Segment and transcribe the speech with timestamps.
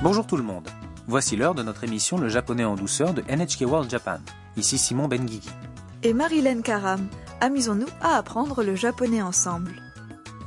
[0.00, 0.68] Bonjour tout le monde.
[1.08, 4.18] Voici l'heure de notre émission Le japonais en douceur de NHK World Japan.
[4.56, 5.50] Ici Simon Benguigui.
[6.04, 7.08] Et Marilyn Karam,
[7.40, 9.72] amusons-nous à apprendre le japonais ensemble.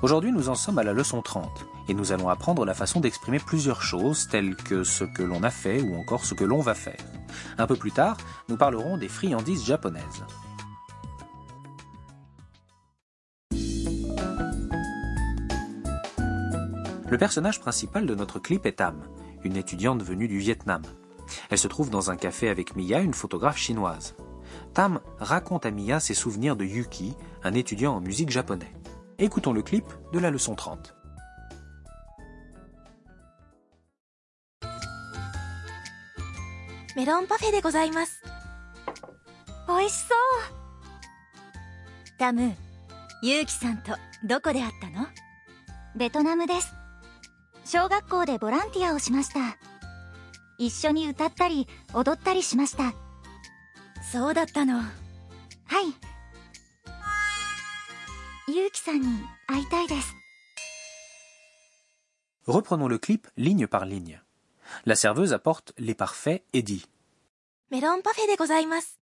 [0.03, 1.49] Aujourd'hui, nous en sommes à la leçon 30
[1.89, 5.49] et nous allons apprendre la façon d'exprimer plusieurs choses telles que ce que l'on a
[5.49, 7.03] fait ou encore ce que l'on va faire.
[7.57, 8.15] Un peu plus tard,
[8.47, 10.23] nous parlerons des friandises japonaises.
[17.09, 18.95] Le personnage principal de notre clip est Tam,
[19.44, 20.82] une étudiante venue du Vietnam.
[21.50, 24.14] Elle se trouve dans un café avec Mia, une photographe chinoise.
[24.74, 28.72] Tam raconte à Mia ses souvenirs de Yuki, un étudiant en musique japonais.
[29.18, 30.96] Écoutons le clip de la leçon 30.
[36.96, 38.22] メロンパフェでございます
[39.68, 40.16] 美味しそう
[42.18, 42.54] タム
[43.22, 43.92] ユウキさんと
[44.24, 45.06] どこで会ったの
[45.94, 46.72] ベトナムです
[47.71, 49.57] 小学校でボランティアをしました
[50.57, 52.93] 一緒に歌ったり踊ったりしました
[54.11, 54.89] そうだったのはい
[58.53, 59.07] ユウキさんに
[59.47, 60.13] 会いたいです
[62.45, 64.19] Reprenons le clip ligne par ligne.
[64.85, 66.85] La serveuse apporte les parfaits et dit
[67.69, 68.99] メロンパフェでございます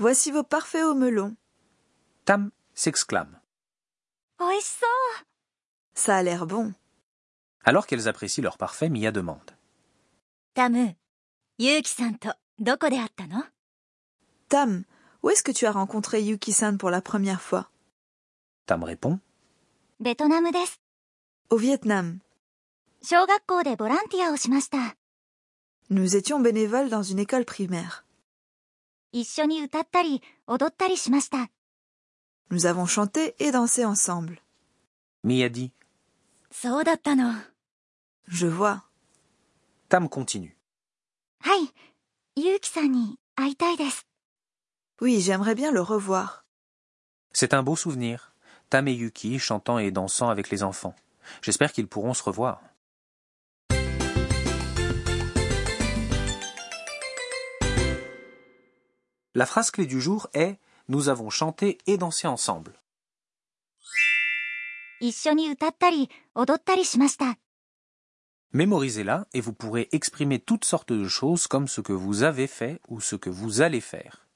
[0.00, 1.34] Voici vos parfaits au melon.
[2.26, 3.36] Tam s'exclame.
[4.40, 4.90] 美味しそう
[5.94, 6.74] Ça a l'air bon.
[7.64, 9.50] alors qu'elles apprécient leur parfait, Mia demande.
[10.54, 10.94] Tam,
[11.58, 12.16] Yuki-san
[12.58, 12.96] doko de
[14.48, 14.84] Tam,
[15.22, 17.70] où est-ce que tu as rencontré Yuki-san pour la première fois?
[18.66, 19.18] Tam répond.
[21.50, 22.18] Au Vietnam.
[23.02, 24.94] de.
[25.90, 28.04] Nous étions bénévoles dans une école primaire.
[32.50, 34.40] Nous avons chanté et dansé ensemble.
[35.22, 35.72] Mia dit.
[38.27, 38.81] Je vois.
[39.89, 40.55] Tam continue.
[41.41, 41.69] はい
[42.35, 44.05] ユウキさんに会いたいです
[45.01, 46.43] Oui, j'aimerais bien le revoir.
[47.33, 48.33] C'est un beau souvenir.
[48.69, 50.93] Tam et Yuki chantant et dansant avec les enfants.
[51.41, 52.61] J'espère qu'ils pourront se revoir.
[59.35, 62.73] La phrase clé du jour est Nous avons chanté et dansé ensemble.
[65.01, 67.37] 一緒に歌ったり踊ったりしました
[68.54, 72.80] Mémorisez-la et vous pourrez exprimer toutes sortes de choses comme ce que vous avez fait
[72.86, 74.28] ou ce que vous allez faire.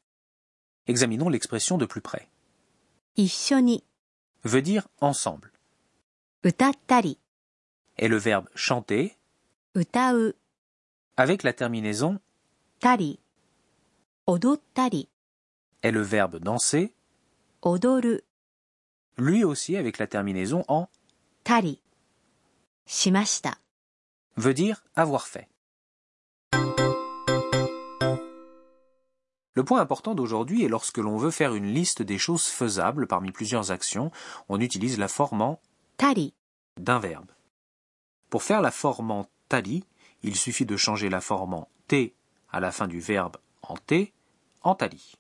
[0.88, 2.28] Examinons l'expression de plus près.
[3.16, 3.84] Ishoni
[4.42, 5.52] veut dire ensemble.
[6.42, 7.16] Utattari
[7.96, 9.16] est le verbe chanter
[9.76, 10.32] utau
[11.16, 12.18] avec la terminaison
[12.80, 13.20] tari.
[14.26, 15.08] Odottari
[15.82, 16.92] est le verbe danser
[17.62, 18.20] odoru
[19.16, 20.88] lui aussi avec la terminaison en
[21.44, 21.80] tari.
[22.86, 23.54] Shimashita
[24.38, 25.48] veut dire avoir fait.
[29.54, 33.32] Le point important d'aujourd'hui est lorsque l'on veut faire une liste des choses faisables parmi
[33.32, 34.12] plusieurs actions,
[34.48, 35.60] on utilise la forme en
[35.96, 36.32] たり
[36.76, 37.32] d'un verbe.
[38.30, 39.82] Pour faire la forme en tali,
[40.22, 42.14] il suffit de changer la forme en t
[42.52, 44.12] à la fin du verbe en t
[44.62, 45.16] en tali.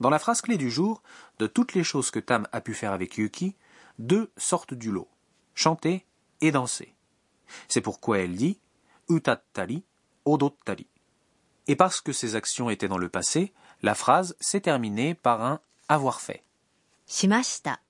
[0.00, 1.02] Dans la phrase clé du jour,
[1.38, 3.54] de toutes les choses que Tam a pu faire avec Yuki,
[3.98, 5.08] deux sortent du lot
[5.54, 6.06] chanter
[6.40, 6.95] et danser.
[7.67, 8.59] C'est pourquoi elle dit
[9.09, 9.83] utattari,
[10.25, 10.87] odottari.
[11.67, 15.59] Et parce que ces actions étaient dans le passé, la phrase s'est terminée par un
[15.89, 16.43] avoir fait.
[17.07, 17.81] しました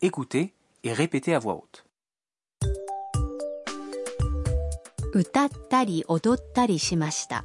[0.00, 0.54] Écoutez
[0.84, 1.84] et répétez à voix haute.
[5.12, 7.44] 歌ったり踊ったりしました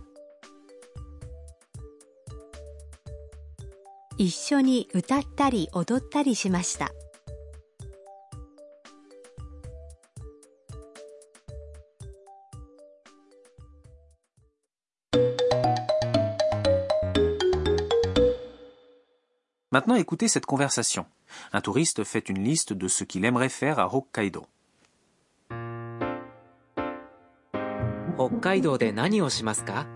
[4.17, 6.91] 一緒に歌ったり踊ったりしました
[19.75, 21.05] Maintenant écoutez cette conversation.
[21.53, 24.47] Un touriste fait une liste de ce qu'il aimerait faire à Hokkaido.
[28.17, 29.87] 北海道で何をしますか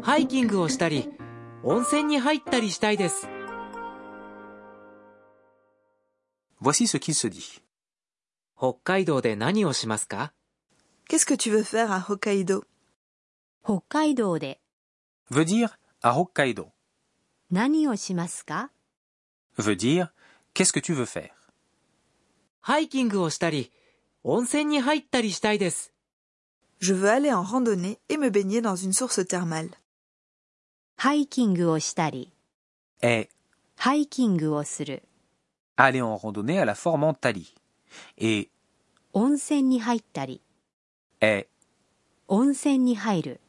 [0.00, 1.10] ハイキングをしたり
[1.64, 3.28] 温泉に入ったりしたいです
[6.62, 7.60] Voici ce qu'il se dit.
[8.56, 10.32] 北海道で何をしますか
[11.10, 12.62] Qu'est-ce que tu veux faire à Hokkaido
[13.62, 14.60] 北海道で
[15.30, 16.70] Veut dire à Hokkaido.
[17.50, 18.70] 何をしますか
[19.58, 20.08] Veut dire
[20.54, 21.30] qu'est-ce que tu veux faire.
[22.60, 23.70] ハイキングをしたり
[24.24, 25.92] 温泉に入ったりしたいです
[26.80, 29.70] Je veux aller en randonnée et me baigner dans une source thermale.
[30.96, 32.32] ハイキングをしたり
[33.02, 33.28] Est
[33.76, 35.02] ハイキングをする
[35.76, 37.54] aller en randonnée à la forme en tali.
[38.18, 38.48] Et
[39.12, 40.40] 温泉に入ったり
[41.20, 41.46] est
[42.28, 43.40] 温泉に入る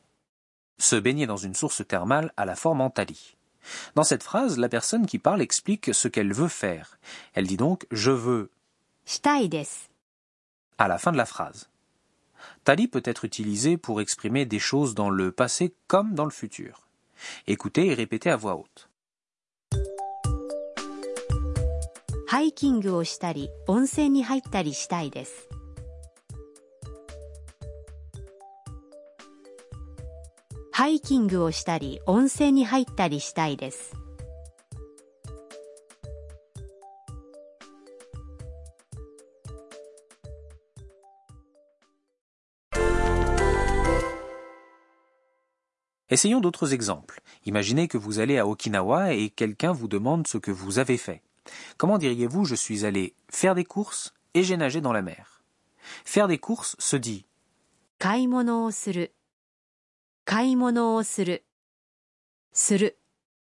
[0.79, 3.35] se baigner dans une source thermale à la forme en tali.
[3.94, 6.98] Dans cette phrase, la personne qui parle explique ce qu'elle veut faire.
[7.34, 8.50] Elle dit donc je veux
[10.78, 11.68] à la fin de la phrase.
[12.64, 16.88] Tari peut être utilisé pour exprimer des choses dans le passé comme dans le futur.
[17.46, 18.88] Écoutez et répétez à voix haute.
[30.71, 34.07] ハイキングをしたり温泉に入ったりしたいですハイキングをしたり温泉に入ったりしたいです
[46.09, 47.19] Essayons d'autres exemples.
[47.45, 51.21] Imaginez que vous allez à Okinawa et quelqu'un vous demande ce que vous avez fait.
[51.77, 55.41] Comment diriez-vous je suis allé faire des courses et j'ai nagé dans la mer
[56.05, 57.25] Faire des courses se dit
[57.99, 59.11] 買い物をする
[60.25, 61.43] 買い物をする
[62.53, 62.97] する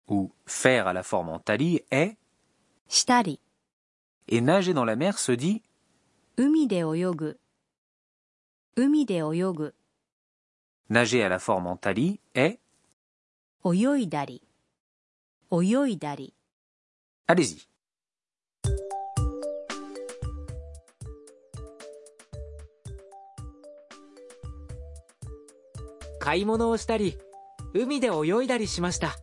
[0.08, 2.18] ou faire à la forme en tali est
[2.88, 3.40] したり
[4.28, 5.62] et nager dans la mer se dit
[6.38, 7.40] 海で泳ぐ
[8.76, 9.76] 海で泳ぐ
[10.90, 12.60] nager à la forme en tali est
[13.66, 14.42] 泳いだり
[15.52, 16.34] 泳いだり
[17.28, 17.68] allez-y.
[26.24, 27.18] 買い物をしたり
[27.74, 29.16] 海で泳いだりしました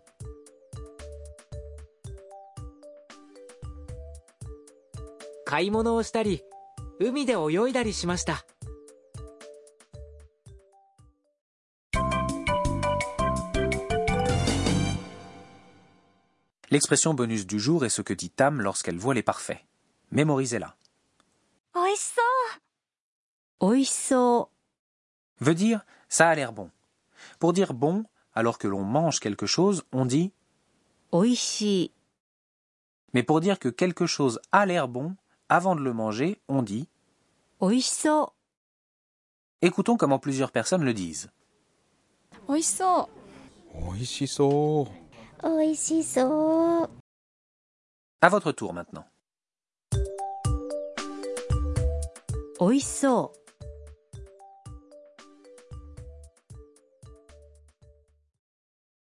[5.44, 6.42] 買い物をしたり
[6.98, 8.44] 海で泳いだりしました
[16.70, 19.60] L'expression bonus du jour est ce que dit Tam lorsqu'elle voit les parfaits.
[20.10, 20.74] Mémorisez-la.
[21.74, 22.22] 美味しそ
[23.60, 24.50] う美味しそ
[25.40, 26.70] Veut dire ça a l'air bon.
[27.39, 30.31] Pour dire bon, alors que l'on mange quelque chose, on dit
[31.11, 31.91] oishi.
[33.13, 35.15] Mais pour dire que quelque chose a l'air bon,
[35.49, 36.87] avant de le manger, on dit
[37.59, 38.29] oishiso.
[39.61, 41.29] Écoutons comment plusieurs personnes le disent.
[42.47, 43.09] Oishiso.
[43.73, 44.87] Oishiso.
[45.43, 46.87] Oishiso.
[48.21, 49.05] À votre tour maintenant.
[52.59, 53.31] Oishiso.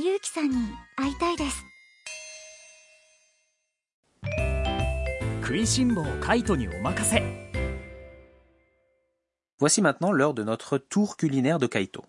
[0.00, 0.56] ユウキさんに
[0.96, 1.64] 会いたいです
[5.42, 7.22] 食いしん坊カイトにお任せ
[9.58, 12.04] Voici maintenant l'heure de notre tour culinaire de Kaito.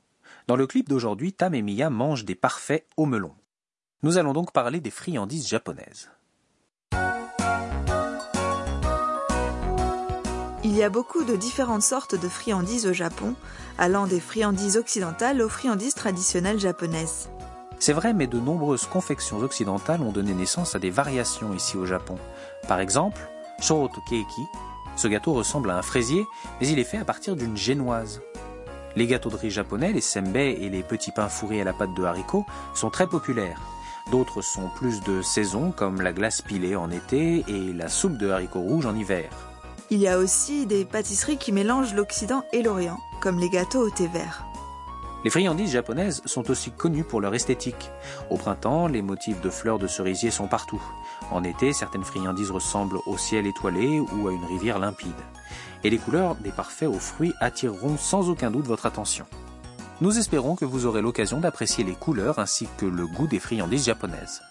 [0.48, 3.34] Dans le clip d'aujourd'hui, Tam et Mia mangent des parfaits au melon.
[4.04, 6.10] Nous allons donc parler des friandises japonaises.
[10.64, 13.36] Il y a beaucoup de différentes sortes de friandises au Japon,
[13.78, 17.30] allant des friandises occidentales aux friandises traditionnelles japonaises.
[17.82, 21.84] C'est vrai, mais de nombreuses confections occidentales ont donné naissance à des variations ici au
[21.84, 22.15] Japon.
[22.69, 23.20] Par exemple,
[23.60, 24.46] Shoroto Keiki.
[24.94, 26.24] Ce gâteau ressemble à un fraisier,
[26.60, 28.20] mais il est fait à partir d'une génoise.
[28.94, 31.93] Les gâteaux de riz japonais, les sembei et les petits pains fourrés à la pâte
[31.94, 33.60] de haricots sont très populaires.
[34.12, 38.31] D'autres sont plus de saison, comme la glace pilée en été et la soupe de
[38.31, 39.29] haricots rouges en hiver.
[39.91, 43.91] Il y a aussi des pâtisseries qui mélangent l'Occident et l'Orient, comme les gâteaux au
[43.91, 44.46] thé vert.
[45.24, 47.91] Les friandises japonaises sont aussi connues pour leur esthétique.
[48.29, 50.82] Au printemps, les motifs de fleurs de cerisier sont partout.
[51.31, 55.12] En été, certaines friandises ressemblent au ciel étoilé ou à une rivière limpide.
[55.84, 59.24] Et les couleurs des parfaits aux fruits attireront sans aucun doute votre attention.
[60.00, 63.84] Nous espérons que vous aurez l'occasion d'apprécier les couleurs ainsi que le goût des friandises
[63.84, 64.43] japonaises.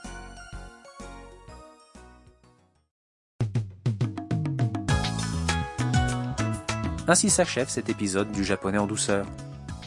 [7.10, 9.26] Ainsi s'achève cet épisode du japonais en douceur.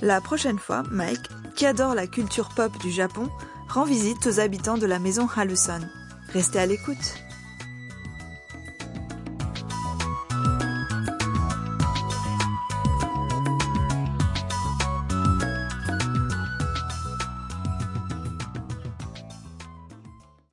[0.04, 3.30] La prochaine fois, Mike, qui adore la culture pop du Japon,
[3.70, 5.80] rend visite aux habitants de la maison Haluson.
[6.34, 7.23] Restez à l'écoute.